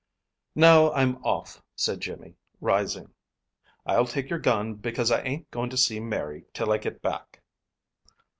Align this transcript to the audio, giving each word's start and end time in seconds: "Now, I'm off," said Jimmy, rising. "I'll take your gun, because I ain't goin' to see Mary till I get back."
"Now, 0.55 0.91
I'm 0.93 1.17
off," 1.23 1.61
said 1.75 2.01
Jimmy, 2.01 2.33
rising. 2.59 3.13
"I'll 3.85 4.07
take 4.07 4.31
your 4.31 4.39
gun, 4.39 4.73
because 4.73 5.11
I 5.11 5.21
ain't 5.21 5.51
goin' 5.51 5.69
to 5.69 5.77
see 5.77 5.99
Mary 5.99 6.45
till 6.55 6.71
I 6.71 6.79
get 6.79 7.03
back." 7.03 7.43